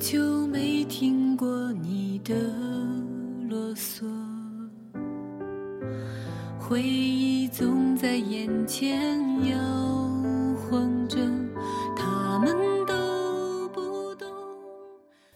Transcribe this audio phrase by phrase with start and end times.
[0.00, 2.34] 久没听过你的
[3.50, 4.02] 啰嗦？
[6.58, 9.58] 回忆总在眼前摇
[10.56, 11.18] 晃着，
[11.94, 12.56] 他们
[12.86, 14.26] 都不懂。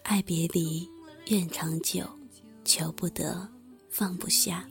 [0.01, 0.89] 爱别离，
[1.27, 2.03] 愿长久，
[2.63, 3.47] 求不得，
[3.87, 4.65] 放不下。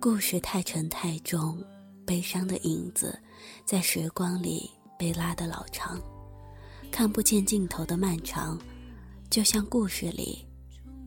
[0.00, 1.62] 故事太沉太重，
[2.06, 3.16] 悲伤的影子
[3.66, 6.00] 在时光里被拉得老长，
[6.90, 8.58] 看不见尽头的漫长，
[9.28, 10.44] 就像故事里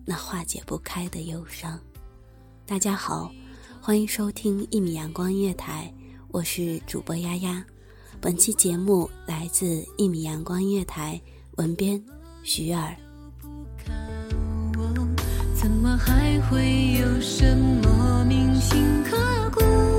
[0.06, 1.80] 那化解不开的忧伤。
[2.66, 3.32] 大家好，
[3.82, 5.92] 欢迎收听一米阳光音乐台，
[6.30, 7.64] 我是主播丫丫。
[8.22, 11.20] 本期节目来自一米阳光音乐台，
[11.58, 12.04] 文编
[12.44, 12.96] 徐尔。
[15.56, 19.18] 怎么还会有什么铭心刻
[19.52, 19.99] 骨？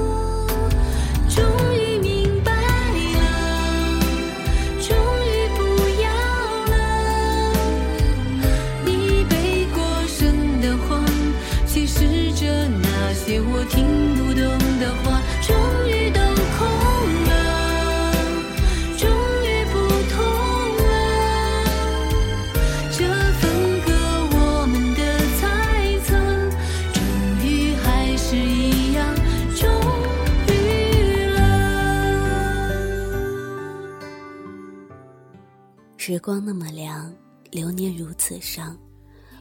[36.11, 37.15] 时光那么凉，
[37.53, 38.77] 流年如此伤，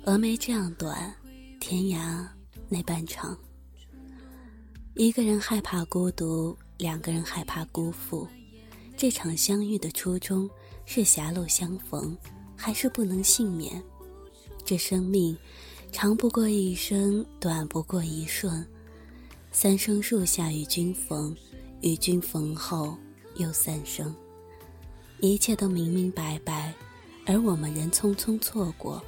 [0.05, 1.11] 峨眉这样短，
[1.59, 2.23] 天涯
[2.67, 3.35] 那般长。
[4.93, 8.27] 一个人害怕孤独，两个人害怕辜负。
[8.95, 10.47] 这场相遇的初衷
[10.85, 12.15] 是狭路相逢，
[12.55, 13.81] 还是不能幸免？
[14.63, 15.35] 这生命
[15.91, 18.63] 长不过一生，短不过一瞬。
[19.51, 21.35] 三生树下与君逢，
[21.81, 22.95] 与君逢后
[23.37, 24.15] 又三生。
[25.21, 26.73] 一切都明明白白，
[27.25, 29.03] 而我们仍匆匆错过。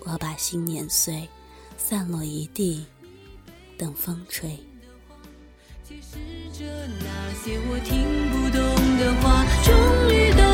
[0.00, 1.26] 我把心碾碎，
[1.78, 2.84] 散落一地，
[3.78, 4.50] 等风吹。
[5.82, 6.18] 解释
[6.58, 6.64] 着
[6.98, 8.60] 那些我听不懂
[8.98, 9.72] 的话，终
[10.12, 10.53] 于都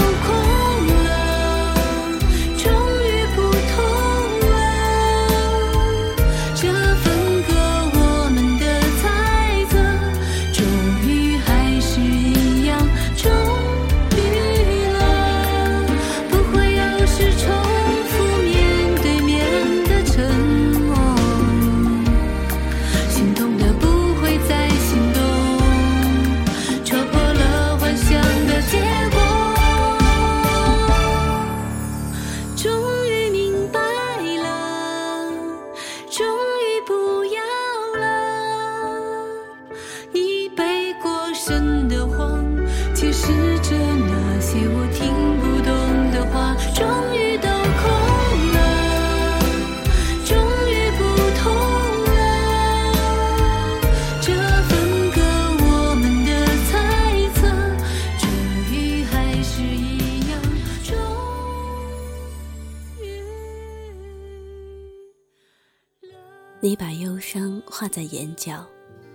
[66.63, 68.69] 你把忧伤画在眼角，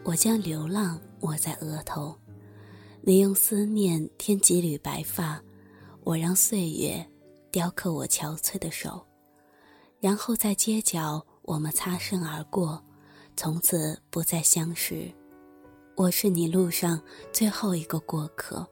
[0.04, 2.18] 我将流浪抹在额头。
[3.02, 5.40] 你用思念添几缕白发，
[6.04, 7.06] 我让岁月
[7.52, 9.06] 雕刻我憔悴的手。
[10.00, 12.84] 然后在街角，我们擦身而过，
[13.38, 15.08] 从此不再相识。
[15.96, 17.00] 我是你路上
[17.32, 18.68] 最后一个过客，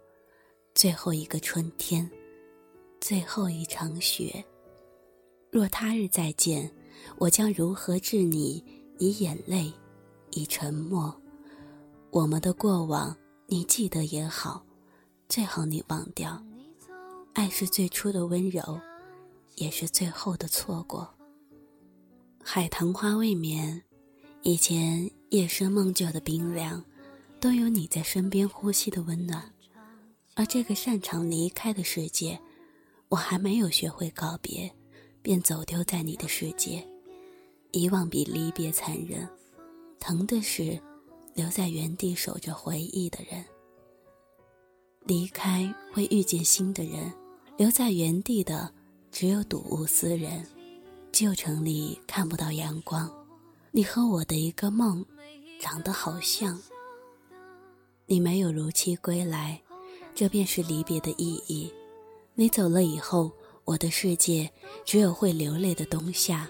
[0.73, 2.09] 最后一个春天，
[2.99, 4.43] 最后一场雪。
[5.51, 6.71] 若他日再见。
[7.17, 8.63] 我将如何治你？
[8.99, 9.73] 以眼泪，
[10.31, 11.13] 以沉默。
[12.11, 13.15] 我们的过往，
[13.47, 14.63] 你记得也好，
[15.27, 16.41] 最好你忘掉。
[17.33, 18.79] 爱是最初的温柔，
[19.55, 21.11] 也是最后的错过。
[22.43, 23.81] 海棠花未眠，
[24.43, 26.83] 以前夜深梦旧的冰凉，
[27.39, 29.51] 都有你在身边呼吸的温暖。
[30.35, 32.39] 而这个擅长离开的世界，
[33.09, 34.71] 我还没有学会告别，
[35.23, 36.87] 便走丢在你的世界。
[37.71, 39.27] 遗忘比离别残忍，
[39.99, 40.79] 疼的是
[41.33, 43.43] 留在原地守着回忆的人。
[45.05, 47.11] 离开会遇见新的人，
[47.57, 48.71] 留在原地的
[49.11, 50.45] 只有睹物思人。
[51.11, 53.11] 旧城里看不到阳光，
[53.71, 55.05] 你和我的一个梦，
[55.59, 56.61] 长得好像。
[58.05, 59.61] 你没有如期归来，
[60.13, 61.71] 这便是离别的意义。
[62.35, 63.31] 你走了以后，
[63.65, 64.49] 我的世界
[64.85, 66.47] 只有会流泪的冬夏。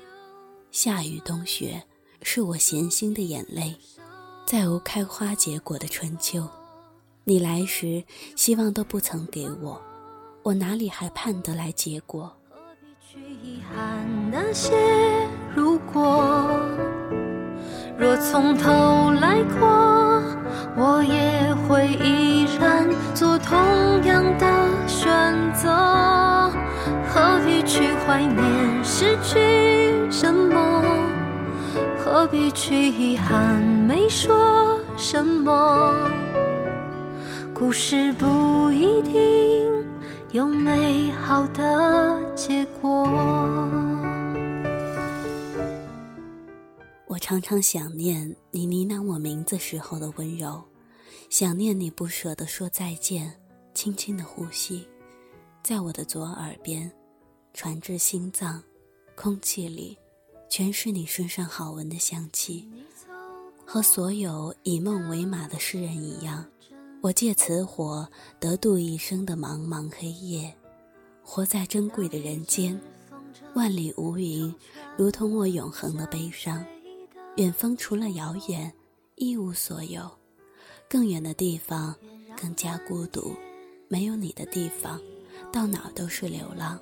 [0.71, 1.83] 夏雨冬雪，
[2.23, 3.75] 是我闲心的眼泪；
[4.45, 6.47] 再无开花结果的春秋，
[7.23, 8.03] 你来时
[8.35, 9.79] 希望都不曾给我，
[10.41, 12.35] 我哪里还盼得来结果？
[12.49, 14.73] 何必去遗憾那些
[15.55, 16.59] 如果？
[17.95, 19.67] 若从头来过，
[20.75, 23.55] 我也会依然做同
[24.05, 25.69] 样的选择。
[27.65, 30.83] 去怀念失去什么？
[31.97, 35.93] 何必去遗憾没说什么？
[37.53, 39.13] 故事不一定
[40.31, 43.07] 有美好的结果。
[47.07, 50.61] 我常常想念你呢喃我名字时候的温柔，
[51.29, 53.31] 想念你不舍得说再见，
[53.73, 54.85] 轻轻的呼吸，
[55.63, 56.91] 在我的左耳边。
[57.53, 58.61] 传至心脏，
[59.15, 59.97] 空气里
[60.49, 62.67] 全是你身上好闻的香气。
[63.65, 66.45] 和所有以梦为马的诗人一样，
[67.01, 68.07] 我借此火
[68.39, 70.53] 得度一生的茫茫黑夜，
[71.23, 72.79] 活在珍贵的人间。
[73.53, 74.53] 万里无云，
[74.97, 76.65] 如同我永恒的悲伤。
[77.37, 78.71] 远方除了遥远，
[79.15, 80.09] 一无所有。
[80.89, 81.95] 更远的地方，
[82.39, 83.35] 更加孤独。
[83.87, 84.99] 没有你的地方，
[85.51, 86.79] 到哪都是流浪。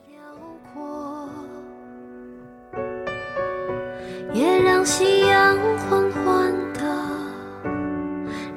[4.34, 6.82] 也让夕阳缓缓地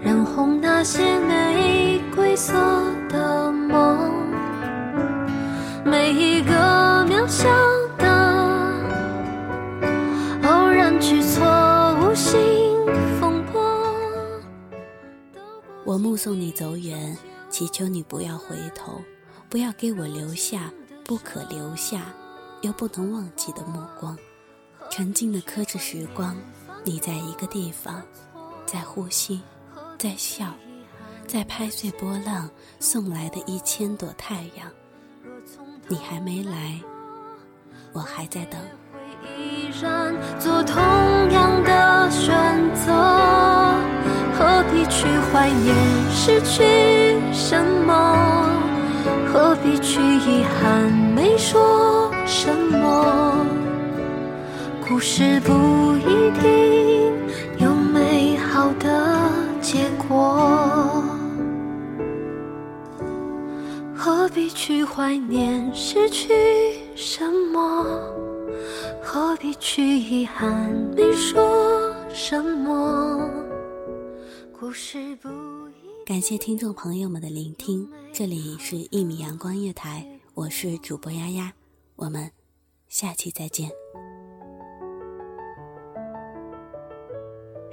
[0.01, 2.53] 染红那些玫瑰色
[3.09, 4.13] 的梦，
[5.85, 6.53] 每一个
[7.07, 7.49] 渺小
[7.99, 8.07] 的
[10.45, 11.45] 偶然举措，
[12.01, 12.41] 无心
[13.21, 13.61] 风波。
[15.85, 17.17] 我目送你走远，
[17.51, 19.03] 祈求你不要回头，
[19.49, 20.71] 不要给我留下
[21.05, 22.03] 不可留下
[22.61, 24.17] 又不能忘记的目光。
[24.97, 26.37] 沉静地刻着时光，
[26.85, 28.01] 你在一个地方，
[28.65, 29.41] 在呼吸，
[29.99, 30.47] 在笑，
[31.27, 32.49] 在拍碎波浪
[32.79, 34.71] 送来的一千朵太阳。
[35.89, 36.81] 你还没来，
[37.93, 38.61] 我还在等。
[39.37, 40.81] 依然做同
[41.33, 42.33] 样的选
[42.77, 42.93] 择，
[44.39, 45.75] 何必去怀念
[46.13, 48.49] 失去什么？
[49.33, 53.45] 何必去遗憾没说什么？
[54.87, 55.53] 故事不
[55.97, 57.13] 一定
[57.59, 61.03] 有美好的结果，
[63.97, 66.35] 何必去怀念失去
[66.95, 67.83] 什么？
[69.03, 73.27] 何必去遗憾没说什么？
[74.53, 81.55] 故事不一感谢听众朋友们的聆听，这里是一米阳光月台，我是主播丫丫，
[81.97, 82.31] 我们
[82.87, 83.84] 下期再见。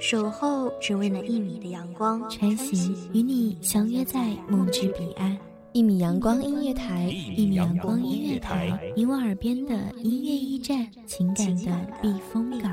[0.02, 5.38] 守候只为那一米的阳光，陈行与你相约在梦之彼岸。
[5.70, 7.04] 一米阳光音乐台，
[7.36, 12.72] 一米阳光音乐台，你我耳边的音乐驿站，情感的避风港。